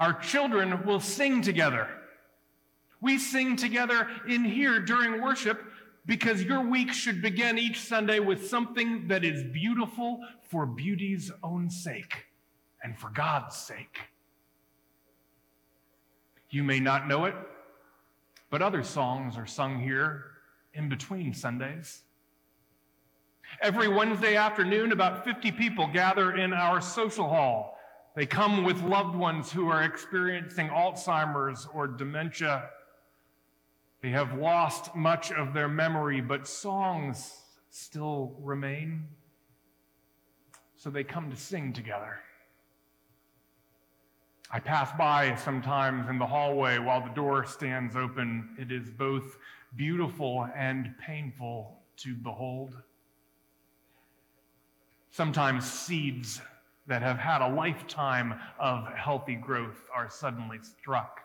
our 0.00 0.14
children 0.14 0.86
will 0.86 0.98
sing 0.98 1.42
together. 1.42 1.86
We 3.02 3.18
sing 3.18 3.56
together 3.56 4.08
in 4.26 4.44
here 4.44 4.80
during 4.80 5.20
worship 5.20 5.62
because 6.06 6.42
your 6.42 6.62
week 6.62 6.90
should 6.92 7.20
begin 7.20 7.58
each 7.58 7.78
Sunday 7.78 8.18
with 8.18 8.48
something 8.48 9.08
that 9.08 9.24
is 9.24 9.44
beautiful 9.52 10.20
for 10.48 10.64
beauty's 10.64 11.30
own 11.42 11.68
sake 11.68 12.24
and 12.82 12.98
for 12.98 13.10
God's 13.10 13.56
sake. 13.56 13.98
You 16.50 16.62
may 16.64 16.80
not 16.80 17.06
know 17.06 17.26
it, 17.26 17.34
but 18.50 18.62
other 18.62 18.82
songs 18.82 19.36
are 19.36 19.46
sung 19.46 19.80
here 19.80 20.24
in 20.74 20.88
between 20.88 21.32
Sundays. 21.34 22.02
Every 23.60 23.88
Wednesday 23.88 24.36
afternoon, 24.36 24.92
about 24.92 25.24
50 25.24 25.52
people 25.52 25.88
gather 25.92 26.36
in 26.36 26.52
our 26.52 26.80
social 26.80 27.28
hall 27.28 27.76
they 28.16 28.26
come 28.26 28.64
with 28.64 28.82
loved 28.82 29.14
ones 29.14 29.52
who 29.52 29.68
are 29.68 29.84
experiencing 29.84 30.68
Alzheimer's 30.68 31.68
or 31.72 31.86
dementia. 31.86 32.70
They 34.02 34.10
have 34.10 34.34
lost 34.34 34.96
much 34.96 35.30
of 35.30 35.54
their 35.54 35.68
memory, 35.68 36.20
but 36.20 36.48
songs 36.48 37.40
still 37.70 38.34
remain. 38.40 39.06
So 40.76 40.90
they 40.90 41.04
come 41.04 41.30
to 41.30 41.36
sing 41.36 41.72
together. 41.72 42.18
I 44.52 44.58
pass 44.58 44.90
by 44.98 45.36
sometimes 45.36 46.08
in 46.08 46.18
the 46.18 46.26
hallway 46.26 46.78
while 46.78 47.00
the 47.00 47.14
door 47.14 47.46
stands 47.46 47.94
open. 47.94 48.56
It 48.58 48.72
is 48.72 48.90
both 48.90 49.38
beautiful 49.76 50.48
and 50.56 50.92
painful 50.98 51.78
to 51.98 52.14
behold. 52.14 52.76
Sometimes 55.12 55.70
seeds 55.70 56.40
that 56.88 57.00
have 57.00 57.18
had 57.18 57.42
a 57.42 57.54
lifetime 57.54 58.34
of 58.58 58.88
healthy 58.94 59.36
growth 59.36 59.88
are 59.94 60.10
suddenly 60.10 60.58
struck 60.62 61.20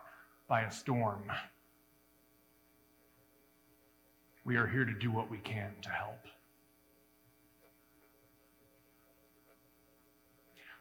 by 0.47 0.61
a 0.61 0.71
storm. 0.71 1.31
We 4.43 4.57
are 4.57 4.67
here 4.67 4.85
to 4.85 4.93
do 4.93 5.11
what 5.11 5.31
we 5.31 5.39
can 5.39 5.71
to 5.81 5.89
help. 5.89 6.19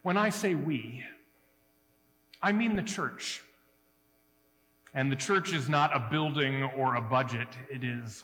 When 0.02 0.18
I 0.18 0.28
say 0.28 0.54
we, 0.54 1.02
I 2.44 2.52
mean 2.52 2.76
the 2.76 2.82
church. 2.82 3.42
And 4.92 5.10
the 5.10 5.16
church 5.16 5.54
is 5.54 5.66
not 5.66 5.96
a 5.96 6.08
building 6.10 6.62
or 6.76 6.96
a 6.96 7.00
budget, 7.00 7.48
it 7.70 7.82
is 7.82 8.22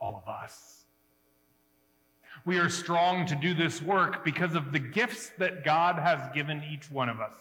all 0.00 0.22
of 0.24 0.32
us. 0.32 0.84
We 2.44 2.58
are 2.58 2.68
strong 2.68 3.26
to 3.26 3.34
do 3.34 3.54
this 3.54 3.82
work 3.82 4.24
because 4.24 4.54
of 4.54 4.70
the 4.70 4.78
gifts 4.78 5.32
that 5.38 5.64
God 5.64 5.96
has 5.96 6.20
given 6.32 6.62
each 6.72 6.92
one 6.92 7.08
of 7.08 7.18
us. 7.18 7.34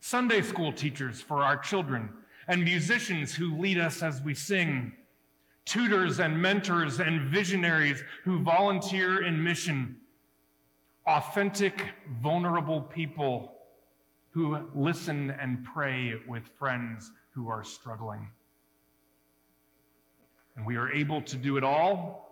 Sunday 0.00 0.42
school 0.42 0.72
teachers 0.72 1.20
for 1.20 1.44
our 1.44 1.56
children, 1.56 2.10
and 2.48 2.64
musicians 2.64 3.32
who 3.32 3.56
lead 3.60 3.78
us 3.78 4.02
as 4.02 4.20
we 4.22 4.34
sing, 4.34 4.92
tutors 5.64 6.18
and 6.18 6.42
mentors 6.42 6.98
and 6.98 7.30
visionaries 7.30 8.02
who 8.24 8.40
volunteer 8.40 9.22
in 9.22 9.42
mission, 9.42 9.98
authentic, 11.06 11.90
vulnerable 12.20 12.80
people 12.80 13.55
who 14.36 14.58
listen 14.74 15.30
and 15.30 15.64
pray 15.64 16.12
with 16.28 16.42
friends 16.58 17.10
who 17.30 17.48
are 17.48 17.64
struggling. 17.64 18.28
And 20.54 20.66
we 20.66 20.76
are 20.76 20.92
able 20.92 21.22
to 21.22 21.36
do 21.36 21.56
it 21.56 21.64
all 21.64 22.26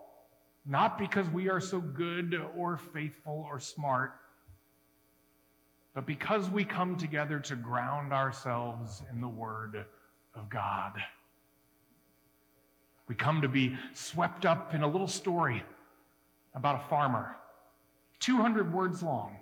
not 0.66 0.98
because 0.98 1.26
we 1.30 1.48
are 1.48 1.60
so 1.60 1.80
good 1.80 2.38
or 2.54 2.76
faithful 2.76 3.46
or 3.50 3.58
smart, 3.58 4.12
but 5.94 6.04
because 6.04 6.50
we 6.50 6.62
come 6.62 6.98
together 6.98 7.40
to 7.40 7.56
ground 7.56 8.12
ourselves 8.12 9.02
in 9.10 9.22
the 9.22 9.28
Word 9.28 9.86
of 10.34 10.50
God. 10.50 10.92
We 13.08 13.14
come 13.14 13.40
to 13.40 13.48
be 13.48 13.78
swept 13.94 14.44
up 14.44 14.74
in 14.74 14.82
a 14.82 14.86
little 14.86 15.08
story 15.08 15.62
about 16.54 16.84
a 16.84 16.88
farmer, 16.90 17.36
200 18.20 18.74
words 18.74 19.02
long. 19.02 19.36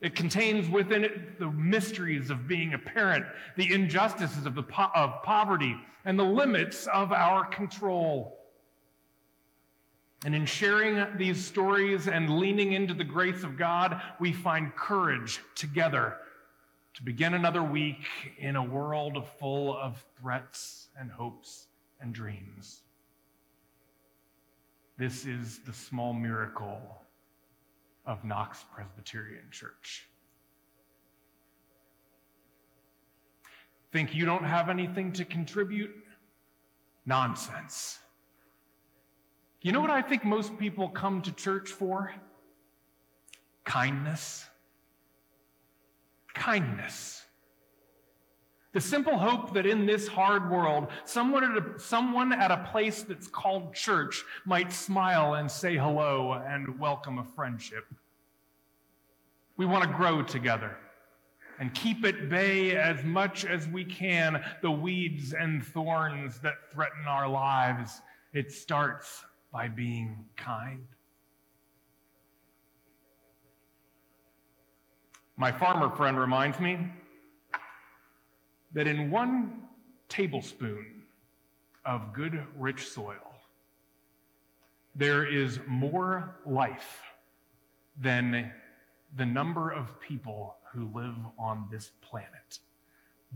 It 0.00 0.14
contains 0.14 0.68
within 0.70 1.04
it 1.04 1.38
the 1.38 1.50
mysteries 1.50 2.30
of 2.30 2.48
being 2.48 2.72
a 2.72 2.78
parent, 2.78 3.26
the 3.56 3.72
injustices 3.72 4.46
of, 4.46 4.54
the 4.54 4.62
po- 4.62 4.90
of 4.94 5.22
poverty, 5.22 5.76
and 6.04 6.18
the 6.18 6.24
limits 6.24 6.86
of 6.86 7.12
our 7.12 7.44
control. 7.44 8.38
And 10.24 10.34
in 10.34 10.46
sharing 10.46 11.18
these 11.18 11.44
stories 11.44 12.08
and 12.08 12.38
leaning 12.38 12.72
into 12.72 12.94
the 12.94 13.04
grace 13.04 13.42
of 13.42 13.58
God, 13.58 14.00
we 14.18 14.32
find 14.32 14.74
courage 14.74 15.40
together 15.54 16.16
to 16.94 17.02
begin 17.02 17.34
another 17.34 17.62
week 17.62 18.06
in 18.38 18.56
a 18.56 18.62
world 18.62 19.26
full 19.38 19.76
of 19.76 20.02
threats 20.20 20.88
and 20.98 21.10
hopes 21.10 21.68
and 22.00 22.14
dreams. 22.14 22.82
This 24.98 25.24
is 25.24 25.60
the 25.60 25.72
small 25.72 26.12
miracle 26.12 27.00
of 28.06 28.24
Knox 28.24 28.64
Presbyterian 28.74 29.44
Church. 29.50 30.08
Think 33.92 34.14
you 34.14 34.24
don't 34.24 34.44
have 34.44 34.68
anything 34.68 35.12
to 35.12 35.24
contribute? 35.24 35.94
Nonsense. 37.06 37.98
You 39.62 39.72
know 39.72 39.80
what 39.80 39.90
I 39.90 40.00
think 40.00 40.24
most 40.24 40.56
people 40.58 40.88
come 40.88 41.22
to 41.22 41.32
church 41.32 41.70
for? 41.70 42.14
Kindness. 43.64 44.46
Kindness. 46.34 47.19
The 48.72 48.80
simple 48.80 49.18
hope 49.18 49.52
that 49.54 49.66
in 49.66 49.84
this 49.84 50.06
hard 50.06 50.48
world, 50.48 50.88
someone 51.04 51.42
at, 51.42 51.56
a, 51.56 51.78
someone 51.80 52.32
at 52.32 52.52
a 52.52 52.68
place 52.70 53.02
that's 53.02 53.26
called 53.26 53.74
church 53.74 54.24
might 54.44 54.72
smile 54.72 55.34
and 55.34 55.50
say 55.50 55.76
hello 55.76 56.40
and 56.46 56.78
welcome 56.78 57.18
a 57.18 57.24
friendship. 57.24 57.84
We 59.56 59.66
want 59.66 59.82
to 59.82 59.90
grow 59.90 60.22
together 60.22 60.76
and 61.58 61.74
keep 61.74 62.04
at 62.04 62.28
bay 62.28 62.76
as 62.76 63.02
much 63.04 63.44
as 63.44 63.66
we 63.66 63.84
can 63.84 64.42
the 64.62 64.70
weeds 64.70 65.34
and 65.34 65.66
thorns 65.66 66.38
that 66.38 66.54
threaten 66.72 67.06
our 67.08 67.28
lives. 67.28 68.00
It 68.32 68.52
starts 68.52 69.24
by 69.52 69.66
being 69.66 70.24
kind. 70.36 70.86
My 75.36 75.50
farmer 75.50 75.90
friend 75.90 76.18
reminds 76.18 76.60
me 76.60 76.78
that 78.72 78.86
in 78.86 79.10
one 79.10 79.62
tablespoon 80.08 81.02
of 81.84 82.12
good, 82.12 82.44
rich 82.56 82.88
soil, 82.88 83.34
there 84.94 85.24
is 85.24 85.60
more 85.66 86.36
life 86.44 86.98
than 88.00 88.52
the 89.16 89.26
number 89.26 89.70
of 89.70 90.00
people 90.00 90.56
who 90.72 90.88
live 90.94 91.14
on 91.38 91.66
this 91.70 91.90
planet. 92.00 92.58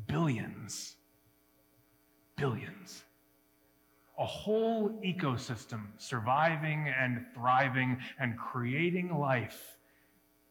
Billions. 0.06 0.96
Billions. 2.36 3.04
A 4.18 4.26
whole 4.26 4.90
ecosystem 5.04 5.86
surviving 5.98 6.92
and 6.96 7.24
thriving 7.34 7.98
and 8.20 8.38
creating 8.38 9.18
life 9.18 9.76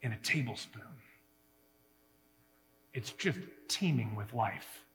in 0.01 0.11
a 0.11 0.17
tablespoon. 0.17 0.81
It's 2.93 3.11
just 3.11 3.39
teeming 3.67 4.15
with 4.15 4.33
life. 4.33 4.85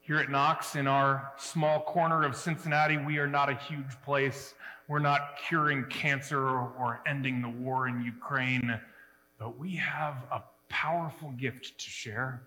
Here 0.00 0.18
at 0.18 0.28
Knox, 0.28 0.74
in 0.74 0.88
our 0.88 1.32
small 1.36 1.82
corner 1.82 2.24
of 2.24 2.34
Cincinnati, 2.34 2.96
we 2.96 3.18
are 3.18 3.28
not 3.28 3.48
a 3.48 3.54
huge 3.54 4.00
place. 4.04 4.54
We're 4.88 4.98
not 4.98 5.38
curing 5.46 5.84
cancer 5.88 6.48
or 6.48 7.00
ending 7.06 7.42
the 7.42 7.48
war 7.48 7.86
in 7.86 8.02
Ukraine, 8.02 8.80
but 9.38 9.56
we 9.56 9.76
have 9.76 10.24
a 10.32 10.42
powerful 10.68 11.30
gift 11.32 11.78
to 11.78 11.90
share. 11.90 12.42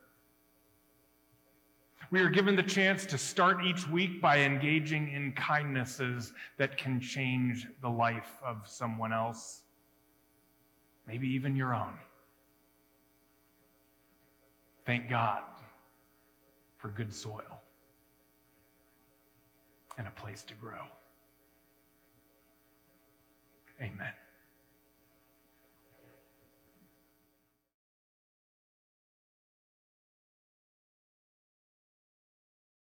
We 2.11 2.19
are 2.19 2.29
given 2.29 2.57
the 2.57 2.63
chance 2.63 3.05
to 3.07 3.17
start 3.17 3.63
each 3.63 3.87
week 3.87 4.21
by 4.21 4.39
engaging 4.39 5.11
in 5.11 5.31
kindnesses 5.31 6.33
that 6.57 6.77
can 6.77 6.99
change 6.99 7.65
the 7.81 7.89
life 7.89 8.37
of 8.45 8.67
someone 8.67 9.13
else 9.13 9.62
maybe 11.07 11.27
even 11.27 11.55
your 11.55 11.73
own. 11.73 11.93
Thank 14.85 15.09
God 15.09 15.43
for 16.77 16.89
good 16.89 17.13
soil 17.13 17.61
and 19.97 20.07
a 20.07 20.11
place 20.11 20.43
to 20.43 20.53
grow. 20.55 20.83
Amen. 23.81 24.13